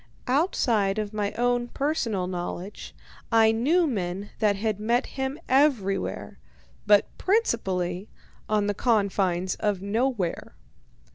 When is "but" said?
6.87-7.15